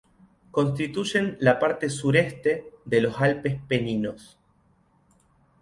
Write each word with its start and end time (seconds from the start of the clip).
Constituyen 0.49 1.37
la 1.41 1.59
parte 1.59 1.87
sureste 1.91 2.71
de 2.85 3.01
los 3.01 3.21
Alpes 3.21 3.59
Peninos. 3.67 4.39